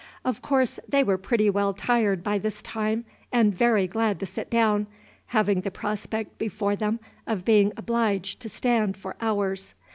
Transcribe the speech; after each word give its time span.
Of 0.25 0.41
course 0.41 0.79
they 0.89 1.03
were 1.03 1.19
pretty 1.19 1.47
well 1.47 1.75
tired 1.75 2.23
by 2.23 2.39
this 2.39 2.63
time, 2.63 3.05
and 3.31 3.53
very 3.53 3.85
glad 3.85 4.19
to 4.21 4.25
sit 4.25 4.49
down, 4.49 4.87
having 5.27 5.61
the 5.61 5.69
prospect 5.69 6.39
before 6.39 6.75
them 6.75 6.99
of 7.27 7.45
being 7.45 7.71
obliged 7.77 8.39
to 8.39 8.49
stand 8.49 8.97
for 8.97 9.15
hours. 9.21 9.75